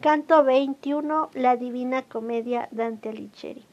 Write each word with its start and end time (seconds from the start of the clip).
Canto 0.00 0.42
21, 0.44 1.28
la 1.34 1.58
Divina 1.58 2.00
Comedia 2.00 2.70
Dante 2.70 3.10
Alighieri. 3.10 3.66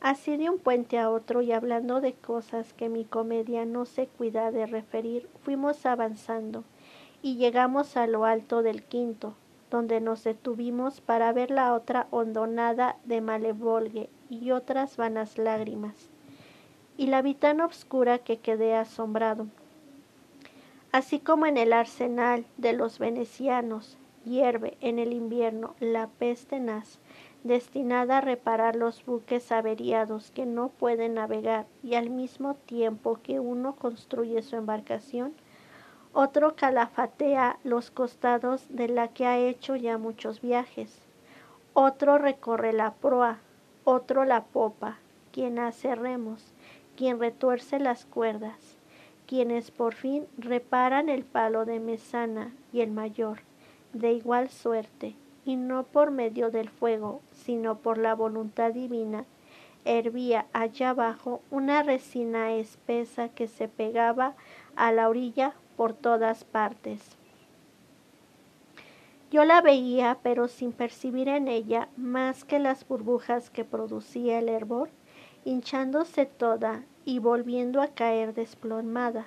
Así 0.00 0.36
de 0.36 0.48
un 0.48 0.60
puente 0.60 0.96
a 0.96 1.10
otro 1.10 1.42
y 1.42 1.50
hablando 1.50 2.00
de 2.00 2.12
cosas 2.12 2.72
que 2.72 2.88
mi 2.88 3.04
comedia 3.04 3.64
no 3.64 3.84
se 3.84 4.06
cuida 4.06 4.52
de 4.52 4.64
referir, 4.64 5.28
fuimos 5.42 5.86
avanzando 5.86 6.62
y 7.20 7.34
llegamos 7.34 7.96
a 7.96 8.06
lo 8.06 8.24
alto 8.24 8.62
del 8.62 8.84
quinto, 8.84 9.34
donde 9.72 10.00
nos 10.00 10.22
detuvimos 10.22 11.00
para 11.00 11.32
ver 11.32 11.50
la 11.50 11.74
otra 11.74 12.06
hondonada 12.12 12.96
de 13.04 13.20
Malevolgue 13.20 14.08
y 14.30 14.52
otras 14.52 14.96
vanas 14.96 15.36
lágrimas, 15.36 15.96
y 16.96 17.08
la 17.08 17.22
vitana 17.22 17.64
obscura 17.64 18.18
que 18.18 18.36
quedé 18.36 18.76
asombrado. 18.76 19.48
Así 20.92 21.18
como 21.18 21.46
en 21.46 21.56
el 21.56 21.72
arsenal 21.72 22.44
de 22.56 22.72
los 22.72 23.00
venecianos, 23.00 23.98
hierve 24.24 24.76
en 24.80 24.98
el 24.98 25.12
invierno 25.12 25.74
la 25.80 26.08
peste 26.08 26.56
tenaz, 26.56 26.98
destinada 27.44 28.18
a 28.18 28.20
reparar 28.20 28.76
los 28.76 29.04
buques 29.04 29.50
averiados 29.50 30.30
que 30.30 30.46
no 30.46 30.68
pueden 30.68 31.14
navegar 31.14 31.66
y 31.82 31.94
al 31.94 32.10
mismo 32.10 32.54
tiempo 32.54 33.18
que 33.22 33.40
uno 33.40 33.74
construye 33.74 34.42
su 34.42 34.56
embarcación, 34.56 35.32
otro 36.12 36.54
calafatea 36.54 37.58
los 37.64 37.90
costados 37.90 38.66
de 38.68 38.88
la 38.88 39.08
que 39.08 39.26
ha 39.26 39.38
hecho 39.38 39.76
ya 39.76 39.98
muchos 39.98 40.40
viajes, 40.40 41.00
otro 41.74 42.18
recorre 42.18 42.72
la 42.72 42.92
proa, 42.92 43.38
otro 43.84 44.24
la 44.24 44.44
popa, 44.44 44.98
quien 45.32 45.58
hace 45.58 45.94
remos, 45.94 46.52
quien 46.96 47.18
retuerce 47.18 47.78
las 47.78 48.04
cuerdas, 48.04 48.76
quienes 49.26 49.70
por 49.70 49.94
fin 49.94 50.26
reparan 50.36 51.08
el 51.08 51.24
palo 51.24 51.64
de 51.64 51.80
mesana 51.80 52.52
y 52.72 52.82
el 52.82 52.90
mayor, 52.90 53.40
de 53.92 54.12
igual 54.12 54.48
suerte, 54.48 55.14
y 55.44 55.56
no 55.56 55.84
por 55.84 56.10
medio 56.10 56.50
del 56.50 56.68
fuego, 56.68 57.20
sino 57.32 57.78
por 57.78 57.98
la 57.98 58.14
voluntad 58.14 58.72
divina, 58.72 59.24
hervía 59.84 60.46
allá 60.52 60.90
abajo 60.90 61.40
una 61.50 61.82
resina 61.82 62.52
espesa 62.52 63.28
que 63.28 63.48
se 63.48 63.68
pegaba 63.68 64.34
a 64.76 64.92
la 64.92 65.08
orilla 65.08 65.54
por 65.76 65.94
todas 65.94 66.44
partes. 66.44 67.16
Yo 69.30 69.44
la 69.44 69.62
veía, 69.62 70.18
pero 70.22 70.46
sin 70.46 70.72
percibir 70.72 71.28
en 71.28 71.48
ella 71.48 71.88
más 71.96 72.44
que 72.44 72.58
las 72.58 72.86
burbujas 72.86 73.48
que 73.48 73.64
producía 73.64 74.38
el 74.38 74.50
hervor, 74.50 74.90
hinchándose 75.46 76.26
toda 76.26 76.84
y 77.06 77.18
volviendo 77.18 77.80
a 77.80 77.88
caer 77.88 78.34
desplomada. 78.34 79.26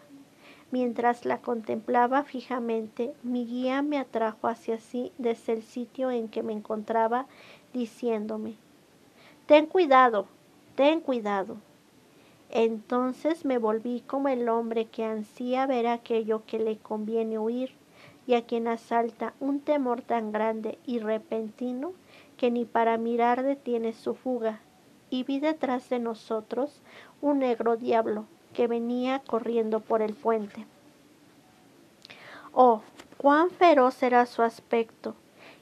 Mientras 0.78 1.24
la 1.24 1.38
contemplaba 1.38 2.26
fijamente, 2.26 3.14
mi 3.24 3.46
guía 3.46 3.82
me 3.82 3.98
atrajo 3.98 4.50
hacia 4.50 4.78
sí 4.78 5.14
desde 5.18 5.54
el 5.54 5.64
sitio 5.64 6.12
en 6.12 6.28
que 6.28 6.44
me 6.44 6.52
encontraba, 6.52 7.28
diciéndome, 7.72 8.56
Ten 9.46 9.68
cuidado, 9.68 10.28
ten 10.76 11.00
cuidado. 11.00 11.56
Entonces 12.50 13.46
me 13.46 13.58
volví 13.58 14.04
como 14.06 14.28
el 14.28 14.50
hombre 14.50 14.84
que 14.84 15.06
ansía 15.06 15.66
ver 15.66 15.88
aquello 15.88 16.44
que 16.46 16.60
le 16.60 16.78
conviene 16.78 17.40
huir 17.40 17.72
y 18.28 18.34
a 18.34 18.46
quien 18.46 18.68
asalta 18.68 19.34
un 19.40 19.62
temor 19.62 20.02
tan 20.02 20.34
grande 20.34 20.78
y 20.86 21.00
repentino 21.00 21.94
que 22.36 22.52
ni 22.52 22.66
para 22.66 22.98
mirar 22.98 23.44
detiene 23.44 23.94
su 23.94 24.14
fuga, 24.14 24.60
y 25.10 25.24
vi 25.24 25.40
detrás 25.40 25.88
de 25.88 26.00
nosotros 26.00 26.82
un 27.22 27.40
negro 27.40 27.78
diablo 27.78 28.26
que 28.56 28.68
venía 28.68 29.20
corriendo 29.20 29.82
por 29.82 30.02
el 30.02 30.14
puente. 30.14 30.66
Oh, 32.54 32.82
cuán 33.18 33.50
feroz 33.50 34.02
era 34.02 34.26
su 34.26 34.42
aspecto, 34.42 35.14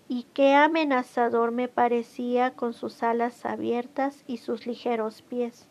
y 0.08 0.24
qué 0.34 0.54
amenazador 0.54 1.52
me 1.52 1.68
parecía 1.68 2.52
con 2.52 2.74
sus 2.74 3.02
alas 3.02 3.46
abiertas 3.46 4.24
y 4.28 4.38
sus 4.38 4.68
ligeros 4.68 5.24
pies. 5.24 5.68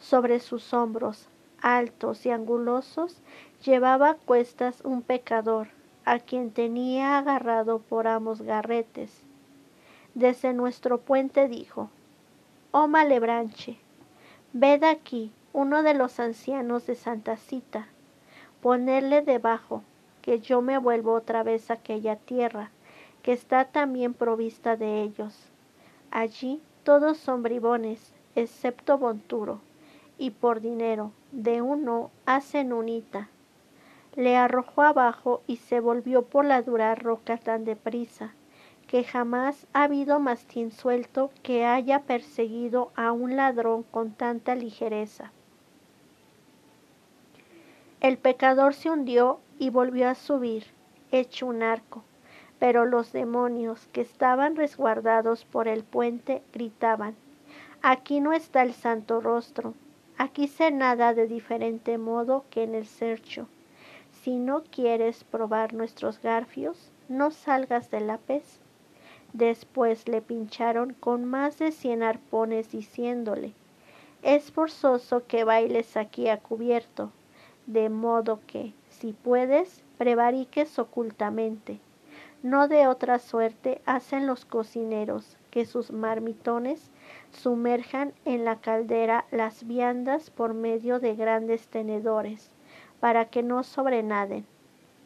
Sobre 0.00 0.40
sus 0.40 0.72
hombros, 0.72 1.28
altos 1.60 2.24
y 2.24 2.30
angulosos, 2.30 3.20
llevaba 3.64 4.10
a 4.10 4.14
cuestas 4.14 4.80
un 4.84 5.02
pecador, 5.02 5.68
a 6.04 6.18
quien 6.18 6.50
tenía 6.50 7.18
agarrado 7.18 7.80
por 7.80 8.06
ambos 8.06 8.40
garretes. 8.40 9.22
Desde 10.14 10.54
nuestro 10.54 10.98
puente 10.98 11.46
dijo, 11.48 11.90
Oh 12.70 12.88
malebranche, 12.88 13.76
ved 14.52 14.82
aquí 14.84 15.32
uno 15.60 15.82
de 15.82 15.92
los 15.92 16.20
ancianos 16.20 16.86
de 16.86 16.94
Santa 16.94 17.36
Cita, 17.36 17.88
ponerle 18.62 19.22
debajo, 19.22 19.82
que 20.22 20.38
yo 20.38 20.62
me 20.62 20.78
vuelvo 20.78 21.14
otra 21.14 21.42
vez 21.42 21.68
a 21.68 21.74
aquella 21.74 22.14
tierra, 22.14 22.70
que 23.22 23.32
está 23.32 23.64
también 23.64 24.14
provista 24.14 24.76
de 24.76 25.02
ellos. 25.02 25.50
Allí 26.12 26.62
todos 26.84 27.18
son 27.18 27.42
bribones, 27.42 28.12
excepto 28.36 28.98
Bonturo, 28.98 29.60
y 30.16 30.30
por 30.30 30.60
dinero 30.60 31.10
de 31.32 31.60
uno 31.60 32.12
hacen 32.24 32.72
unita. 32.72 33.28
Le 34.14 34.36
arrojó 34.36 34.82
abajo 34.82 35.42
y 35.48 35.56
se 35.56 35.80
volvió 35.80 36.22
por 36.22 36.44
la 36.44 36.62
dura 36.62 36.94
roca 36.94 37.36
tan 37.36 37.64
deprisa, 37.64 38.32
que 38.86 39.02
jamás 39.02 39.66
ha 39.72 39.82
habido 39.82 40.20
mastín 40.20 40.70
suelto 40.70 41.32
que 41.42 41.66
haya 41.66 42.02
perseguido 42.02 42.92
a 42.94 43.10
un 43.10 43.34
ladrón 43.34 43.82
con 43.82 44.12
tanta 44.12 44.54
ligereza. 44.54 45.32
El 48.00 48.16
pecador 48.16 48.74
se 48.74 48.90
hundió 48.90 49.40
y 49.58 49.70
volvió 49.70 50.08
a 50.08 50.14
subir, 50.14 50.66
hecho 51.10 51.46
un 51.46 51.64
arco, 51.64 52.04
pero 52.60 52.84
los 52.84 53.12
demonios 53.12 53.88
que 53.88 54.00
estaban 54.00 54.54
resguardados 54.54 55.44
por 55.44 55.66
el 55.66 55.82
puente 55.82 56.42
gritaban, 56.52 57.16
aquí 57.82 58.20
no 58.20 58.32
está 58.32 58.62
el 58.62 58.72
santo 58.72 59.20
rostro, 59.20 59.74
aquí 60.16 60.46
se 60.46 60.70
nada 60.70 61.12
de 61.12 61.26
diferente 61.26 61.98
modo 61.98 62.44
que 62.50 62.62
en 62.62 62.76
el 62.76 62.86
cercho. 62.86 63.48
Si 64.22 64.36
no 64.36 64.62
quieres 64.62 65.24
probar 65.24 65.74
nuestros 65.74 66.22
garfios, 66.22 66.92
no 67.08 67.32
salgas 67.32 67.90
de 67.90 68.00
la 68.00 68.18
pez. 68.18 68.60
Después 69.32 70.06
le 70.06 70.22
pincharon 70.22 70.92
con 70.94 71.24
más 71.24 71.58
de 71.58 71.72
cien 71.72 72.04
arpones 72.04 72.70
diciéndole, 72.70 73.54
es 74.22 74.52
forzoso 74.52 75.26
que 75.26 75.42
bailes 75.42 75.96
aquí 75.96 76.28
a 76.28 76.38
cubierto, 76.38 77.12
de 77.68 77.90
modo 77.90 78.40
que, 78.46 78.72
si 78.88 79.12
puedes, 79.12 79.84
prevariques 79.98 80.78
ocultamente. 80.78 81.80
No 82.42 82.66
de 82.66 82.86
otra 82.86 83.18
suerte 83.18 83.82
hacen 83.84 84.26
los 84.26 84.46
cocineros 84.46 85.36
que 85.50 85.66
sus 85.66 85.92
marmitones 85.92 86.90
sumerjan 87.30 88.14
en 88.24 88.46
la 88.46 88.56
caldera 88.56 89.26
las 89.30 89.66
viandas 89.66 90.30
por 90.30 90.54
medio 90.54 90.98
de 90.98 91.14
grandes 91.14 91.68
tenedores, 91.68 92.50
para 93.00 93.26
que 93.26 93.42
no 93.42 93.62
sobrenaden, 93.62 94.46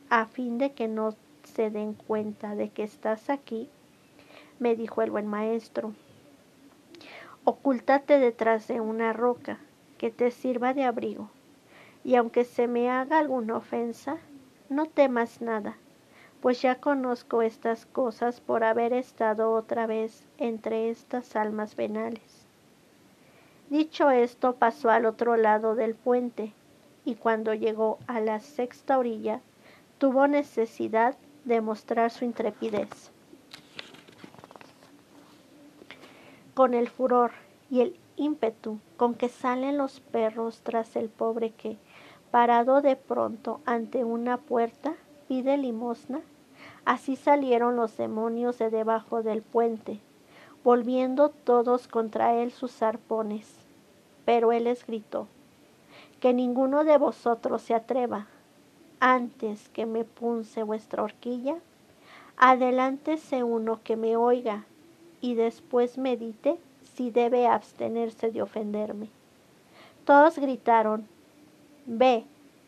a 0.09 0.27
fin 0.27 0.59
de 0.59 0.71
que 0.71 0.87
no 0.87 1.17
se 1.43 1.69
den 1.69 1.94
cuenta 1.94 2.55
de 2.55 2.69
que 2.69 2.84
estás 2.84 3.29
aquí, 3.29 3.69
me 4.61 4.77
dijo 4.77 5.03
el 5.03 5.11
buen 5.11 5.27
maestro. 5.27 5.94
Ocúltate 7.43 8.21
detrás 8.21 8.69
de 8.69 8.81
una 8.81 9.12
roca 9.12 9.59
que 9.99 10.12
te 10.12 10.31
sirva 10.31 10.75
de 10.75 10.84
abrigo 10.84 11.29
y 12.04 12.16
aunque 12.16 12.44
se 12.44 12.66
me 12.66 12.90
haga 12.90 13.18
alguna 13.18 13.56
ofensa, 13.56 14.18
no 14.68 14.86
temas 14.86 15.40
nada, 15.40 15.76
pues 16.40 16.60
ya 16.60 16.76
conozco 16.76 17.42
estas 17.42 17.86
cosas 17.86 18.40
por 18.40 18.64
haber 18.64 18.92
estado 18.92 19.52
otra 19.52 19.86
vez 19.86 20.26
entre 20.38 20.90
estas 20.90 21.36
almas 21.36 21.76
venales. 21.76 22.46
Dicho 23.70 24.10
esto, 24.10 24.56
pasó 24.56 24.90
al 24.90 25.06
otro 25.06 25.36
lado 25.36 25.74
del 25.74 25.94
puente, 25.94 26.52
y 27.04 27.14
cuando 27.14 27.54
llegó 27.54 27.98
a 28.06 28.20
la 28.20 28.40
sexta 28.40 28.98
orilla, 28.98 29.40
tuvo 29.98 30.26
necesidad 30.26 31.16
de 31.44 31.60
mostrar 31.60 32.10
su 32.10 32.25
intrepidez. 32.25 33.10
Con 36.55 36.75
el 36.75 36.88
furor 36.88 37.31
y 37.70 37.81
el 37.81 37.96
ímpetu 38.22 38.78
con 38.96 39.14
que 39.14 39.28
salen 39.28 39.76
los 39.76 40.00
perros 40.00 40.60
tras 40.62 40.96
el 40.96 41.08
pobre 41.08 41.50
que, 41.50 41.76
parado 42.30 42.80
de 42.80 42.96
pronto 42.96 43.60
ante 43.66 44.04
una 44.04 44.38
puerta, 44.38 44.94
pide 45.28 45.58
limosna. 45.58 46.22
Así 46.84 47.16
salieron 47.16 47.76
los 47.76 47.96
demonios 47.96 48.58
de 48.58 48.70
debajo 48.70 49.22
del 49.22 49.42
puente, 49.42 50.00
volviendo 50.64 51.28
todos 51.28 51.88
contra 51.88 52.34
él 52.34 52.50
sus 52.50 52.82
arpones. 52.82 53.54
Pero 54.24 54.52
él 54.52 54.64
les 54.64 54.86
gritó, 54.86 55.26
que 56.20 56.32
ninguno 56.32 56.84
de 56.84 56.98
vosotros 56.98 57.62
se 57.62 57.74
atreva, 57.74 58.26
antes 59.00 59.69
que 59.69 59.84
me 59.84 60.04
punce 60.04 60.62
vuestra 60.62 61.02
horquilla, 61.02 61.56
adelántese 62.36 63.42
uno 63.42 63.80
que 63.82 63.96
me 63.96 64.16
oiga 64.16 64.64
y 65.20 65.34
después 65.34 65.98
medite 65.98 66.58
si 66.94 67.11
debe 67.11 67.47
abstenerse 67.47 68.31
de 68.31 68.43
ofenderme. 68.43 69.09
Todos 70.05 70.39
gritaron, 70.39 71.06
Ve, 71.87 72.25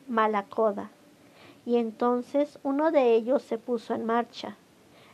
mala 0.08 0.44
coda. 0.44 0.90
Y 1.66 1.76
entonces 1.76 2.58
uno 2.62 2.90
de 2.90 3.14
ellos 3.14 3.42
se 3.42 3.58
puso 3.58 3.94
en 3.94 4.04
marcha. 4.04 4.56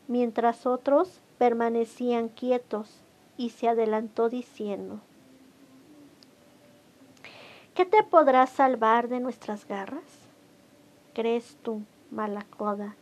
mientras 0.09 0.67
otros 0.67 1.21
permanecían 1.39 2.29
quietos, 2.29 3.01
y 3.41 3.49
se 3.49 3.69
adelantó 3.69 4.29
diciendo, 4.29 5.01
¿Qué 7.75 7.87
te 7.87 8.03
podrá 8.03 8.47
salvar 8.47 9.09
de 9.09 9.21
nuestras 9.21 9.67
garras? 9.67 10.29
¿Crees 11.15 11.57
tú, 11.62 11.81
Malacoda, 12.11 12.97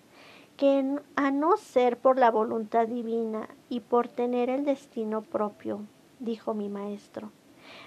que 0.57 0.97
a 1.17 1.31
no 1.33 1.57
ser 1.57 1.99
por 1.99 2.19
la 2.19 2.31
voluntad 2.31 2.87
divina 2.87 3.49
y 3.69 3.81
por 3.81 4.07
tener 4.07 4.49
el 4.49 4.65
destino 4.65 5.23
propio, 5.23 5.81
dijo 6.19 6.55
mi 6.55 6.69
maestro, 6.69 7.31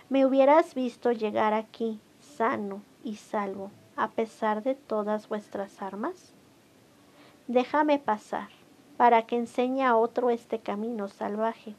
me 0.10 0.26
hubieras 0.26 0.76
visto 0.76 1.12
llegar 1.12 1.54
aquí 1.54 2.00
sano 2.20 2.82
y 3.04 3.16
salvo, 3.16 3.72
a 3.96 4.10
pesar 4.10 4.64
de 4.64 4.76
todas 4.76 5.28
vuestras 5.28 5.82
armas? 5.82 6.34
Déjame 7.48 8.00
pasar, 8.00 8.50
para 8.98 9.26
que 9.26 9.36
enseñe 9.36 9.84
a 9.84 9.96
otro 9.96 10.30
este 10.30 10.60
camino 10.60 11.08
salvaje. 11.08 11.76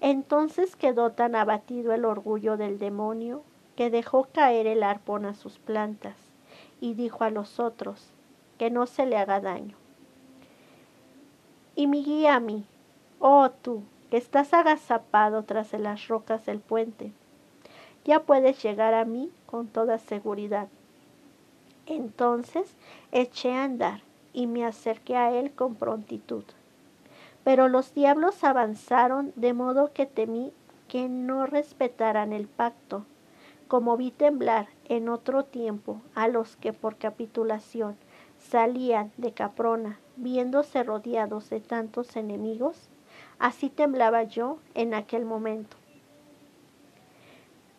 Entonces 0.00 0.76
quedó 0.76 1.12
tan 1.12 1.34
abatido 1.34 1.92
el 1.92 2.04
orgullo 2.04 2.56
del 2.56 2.78
demonio 2.78 3.42
que 3.76 3.90
dejó 3.90 4.28
caer 4.32 4.66
el 4.66 4.82
arpón 4.82 5.26
a 5.26 5.34
sus 5.34 5.58
plantas 5.58 6.16
y 6.80 6.94
dijo 6.94 7.24
a 7.24 7.30
los 7.30 7.60
otros 7.60 8.10
que 8.58 8.70
no 8.70 8.86
se 8.86 9.06
le 9.06 9.16
haga 9.16 9.40
daño. 9.40 9.76
Y 11.76 11.86
mi 11.86 12.04
guía 12.04 12.36
a 12.36 12.40
mí, 12.40 12.64
oh 13.18 13.50
tú, 13.50 13.82
estás 14.16 14.52
agazapado 14.52 15.42
tras 15.44 15.70
de 15.70 15.78
las 15.78 16.08
rocas 16.08 16.46
del 16.46 16.60
puente, 16.60 17.12
ya 18.04 18.20
puedes 18.20 18.62
llegar 18.62 18.94
a 18.94 19.04
mí 19.04 19.30
con 19.46 19.68
toda 19.68 19.98
seguridad. 19.98 20.68
Entonces 21.86 22.74
eché 23.12 23.52
a 23.52 23.64
andar 23.64 24.00
y 24.32 24.46
me 24.46 24.64
acerqué 24.64 25.16
a 25.16 25.32
él 25.32 25.52
con 25.52 25.74
prontitud. 25.74 26.44
Pero 27.44 27.68
los 27.68 27.94
diablos 27.94 28.42
avanzaron 28.44 29.32
de 29.36 29.52
modo 29.52 29.92
que 29.92 30.06
temí 30.06 30.52
que 30.88 31.08
no 31.08 31.46
respetaran 31.46 32.32
el 32.32 32.46
pacto 32.46 33.04
como 33.68 33.96
vi 33.96 34.10
temblar 34.10 34.68
en 34.88 35.08
otro 35.08 35.44
tiempo 35.44 36.00
a 36.14 36.28
los 36.28 36.56
que 36.56 36.72
por 36.72 36.96
capitulación 36.96 37.96
salían 38.38 39.10
de 39.16 39.32
Caprona, 39.32 39.98
viéndose 40.16 40.82
rodeados 40.82 41.50
de 41.50 41.60
tantos 41.60 42.16
enemigos, 42.16 42.88
así 43.44 43.68
temblaba 43.68 44.22
yo 44.22 44.56
en 44.72 44.94
aquel 44.94 45.26
momento. 45.26 45.76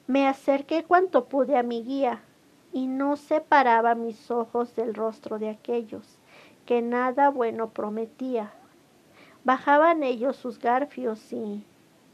Me 0.06 0.28
acerqué 0.28 0.84
cuanto 0.84 1.26
pude 1.26 1.58
a 1.58 1.64
mi 1.64 1.82
guía, 1.82 2.22
y 2.72 2.86
no 2.86 3.16
separaba 3.18 3.96
mis 3.96 4.30
ojos 4.30 4.76
del 4.76 4.94
rostro 4.94 5.40
de 5.40 5.50
aquellos, 5.50 6.20
que 6.68 6.84
nada 6.84 7.32
bueno 7.32 7.72
prometía. 7.72 8.54
Bajaban 9.44 10.04
ellos 10.04 10.36
sus 10.36 10.60
garfios 10.60 11.34
y 11.34 11.64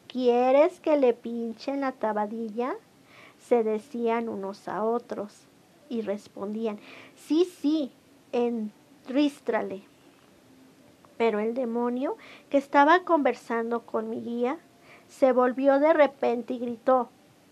¿Quieres 0.07 0.79
que 0.79 0.95
le 0.95 1.13
pinchen 1.13 1.81
la 1.81 1.91
tabadilla? 1.91 2.75
se 3.37 3.65
decían 3.65 4.29
unos 4.29 4.69
a 4.69 4.85
otros 4.85 5.33
y 5.89 6.03
respondían, 6.03 6.79
sí, 7.15 7.45
sí, 7.59 7.91
entrístrale. 8.31 9.90
Pero 11.21 11.37
el 11.37 11.53
demonio, 11.53 12.17
que 12.49 12.57
estaba 12.57 13.03
conversando 13.03 13.85
con 13.85 14.09
mi 14.09 14.21
guía, 14.21 14.57
se 15.07 15.33
volvió 15.33 15.77
de 15.77 15.93
repente 15.93 16.55
y 16.55 16.57
gritó, 16.57 17.09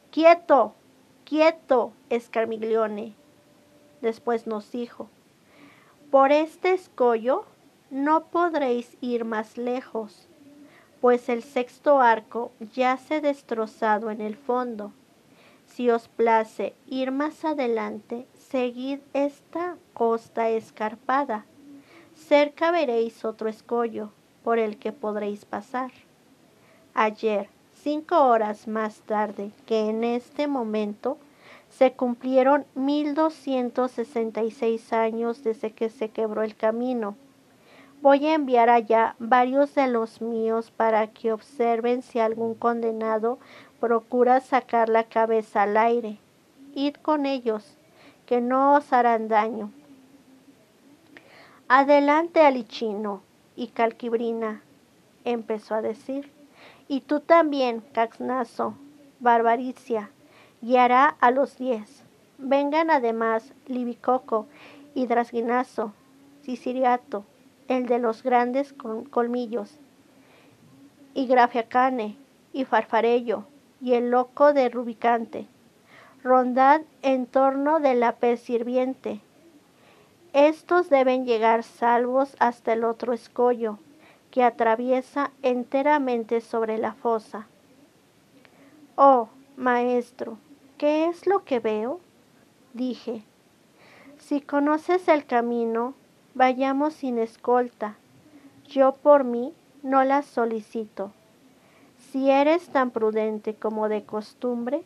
quieto, 0.10 0.74
quieto, 1.24 1.94
Escarmiglione. 2.10 3.14
Después 4.02 4.48
nos 4.48 4.72
dijo, 4.72 5.08
por 6.10 6.32
este 6.32 6.74
escollo 6.74 7.46
no 7.92 8.24
podréis 8.24 8.98
ir 9.02 9.24
más 9.24 9.56
lejos, 9.56 10.28
pues 11.00 11.30
el 11.30 11.44
sexto 11.44 12.02
arco 12.02 12.52
yace 12.74 13.22
destrozado 13.22 14.10
en 14.10 14.22
el 14.22 14.36
fondo 14.36 14.94
si 15.68 15.92
os 15.92 16.08
place 16.08 16.74
ir 16.88 17.12
más 17.12 17.46
adelante, 17.46 18.26
seguid 18.34 19.02
esta 19.14 19.78
costa 19.94 20.50
escarpada. 20.50 21.46
Cerca 22.28 22.70
veréis 22.70 23.26
otro 23.26 23.50
escollo 23.50 24.12
por 24.44 24.60
el 24.60 24.78
que 24.78 24.92
podréis 24.92 25.46
pasar. 25.46 25.90
Ayer, 26.94 27.50
cinco 27.74 28.26
horas 28.26 28.68
más 28.68 29.02
tarde 29.02 29.50
que 29.66 29.90
en 29.90 30.04
este 30.04 30.48
momento, 30.48 31.18
se 31.70 31.94
cumplieron 31.94 32.68
1266 32.76 34.94
años 34.94 35.44
desde 35.44 35.72
que 35.72 35.90
se 35.90 36.10
quebró 36.10 36.44
el 36.44 36.56
camino. 36.56 37.16
Voy 38.02 38.28
a 38.28 38.36
enviar 38.36 38.70
allá 38.70 39.16
varios 39.18 39.74
de 39.74 39.88
los 39.88 40.22
míos 40.22 40.72
para 40.76 41.08
que 41.08 41.34
observen 41.34 42.04
si 42.04 42.20
algún 42.20 42.54
condenado 42.54 43.40
procura 43.80 44.40
sacar 44.42 44.90
la 44.90 45.06
cabeza 45.06 45.64
al 45.64 45.78
aire. 45.78 46.20
Id 46.76 46.98
con 47.02 47.26
ellos, 47.26 47.76
que 48.28 48.40
no 48.40 48.76
os 48.76 48.94
harán 48.94 49.30
daño. 49.30 49.72
Adelante, 51.72 52.42
Alichino 52.42 53.22
y 53.56 53.68
Calquibrina, 53.68 54.64
empezó 55.24 55.76
a 55.76 55.84
decir. 55.84 56.32
Y 56.88 57.02
tú 57.02 57.20
también, 57.20 57.84
Caxnazo, 57.94 58.74
Barbaricia, 59.20 60.10
guiará 60.64 61.16
a 61.20 61.30
los 61.30 61.60
diez. 61.60 62.04
Vengan 62.40 62.90
además 62.90 63.54
Libicoco 63.68 64.48
y 64.96 65.06
Drasguinazo, 65.06 65.94
Siciliato, 66.42 67.24
el 67.68 67.86
de 67.86 68.00
los 68.00 68.24
grandes 68.24 68.74
colmillos, 69.12 69.78
y 71.14 71.28
Grafiacane 71.28 72.18
y 72.52 72.66
Farfarello, 72.66 73.44
y 73.80 73.94
el 73.94 74.10
loco 74.10 74.54
de 74.54 74.70
Rubicante. 74.70 75.46
Rondad 76.24 76.82
en 77.04 77.28
torno 77.28 77.80
de 77.80 77.94
la 77.94 78.16
pez 78.16 78.40
sirviente. 78.40 79.22
Estos 80.34 80.90
deben 80.90 81.26
llegar 81.26 81.64
salvos 81.64 82.36
hasta 82.40 82.74
el 82.74 82.84
otro 82.84 83.14
escollo, 83.14 83.80
que 84.30 84.44
atraviesa 84.44 85.32
enteramente 85.42 86.40
sobre 86.42 86.78
la 86.78 86.94
fosa. 86.94 87.48
Oh, 88.96 89.30
maestro, 89.58 90.38
¿qué 90.78 91.06
es 91.06 91.26
lo 91.26 91.44
que 91.44 91.60
veo? 91.60 92.00
dije. 92.74 93.24
Si 94.20 94.42
conoces 94.42 95.08
el 95.08 95.26
camino, 95.26 95.96
vayamos 96.36 96.94
sin 96.94 97.18
escolta. 97.18 97.96
Yo 98.68 98.94
por 98.94 99.24
mí 99.24 99.54
no 99.82 100.04
la 100.04 100.22
solicito. 100.22 101.12
Si 102.12 102.30
eres 102.30 102.70
tan 102.70 102.92
prudente 102.92 103.56
como 103.56 103.90
de 103.90 104.04
costumbre, 104.04 104.84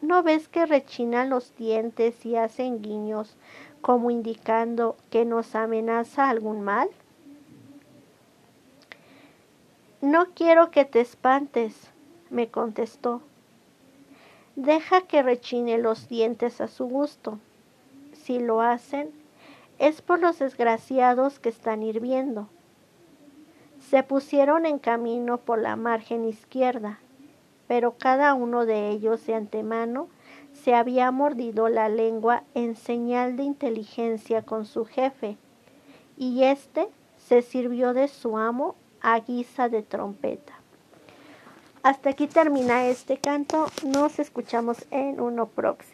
¿no 0.00 0.22
ves 0.22 0.48
que 0.48 0.66
rechinan 0.66 1.30
los 1.30 1.56
dientes 1.56 2.24
y 2.24 2.36
hacen 2.36 2.82
guiños 2.82 3.36
como 3.84 4.10
indicando 4.10 4.96
que 5.10 5.26
nos 5.26 5.54
amenaza 5.54 6.30
algún 6.30 6.62
mal? 6.62 6.88
No 10.00 10.30
quiero 10.34 10.70
que 10.70 10.86
te 10.86 11.00
espantes, 11.00 11.90
me 12.30 12.48
contestó. 12.48 13.20
Deja 14.56 15.02
que 15.02 15.22
rechine 15.22 15.76
los 15.76 16.08
dientes 16.08 16.62
a 16.62 16.68
su 16.68 16.86
gusto. 16.86 17.38
Si 18.12 18.38
lo 18.38 18.62
hacen, 18.62 19.10
es 19.78 20.00
por 20.00 20.18
los 20.18 20.38
desgraciados 20.38 21.38
que 21.38 21.50
están 21.50 21.82
hirviendo 21.82 22.48
se 23.90 24.02
pusieron 24.02 24.64
en 24.66 24.78
camino 24.78 25.38
por 25.38 25.60
la 25.60 25.76
margen 25.76 26.24
izquierda, 26.24 27.00
pero 27.68 27.94
cada 27.98 28.34
uno 28.34 28.64
de 28.66 28.88
ellos 28.88 29.26
de 29.26 29.34
antemano 29.34 30.08
se 30.64 30.74
había 30.74 31.10
mordido 31.10 31.68
la 31.68 31.90
lengua 31.90 32.42
en 32.54 32.74
señal 32.74 33.36
de 33.36 33.42
inteligencia 33.42 34.40
con 34.40 34.64
su 34.64 34.86
jefe, 34.86 35.36
y 36.16 36.44
éste 36.44 36.88
se 37.18 37.42
sirvió 37.42 37.92
de 37.92 38.08
su 38.08 38.38
amo 38.38 38.74
a 39.02 39.20
guisa 39.20 39.68
de 39.68 39.82
trompeta. 39.82 40.54
Hasta 41.82 42.08
aquí 42.08 42.26
termina 42.26 42.86
este 42.86 43.18
canto, 43.18 43.66
nos 43.84 44.18
escuchamos 44.18 44.86
en 44.90 45.20
uno 45.20 45.48
próximo. 45.48 45.92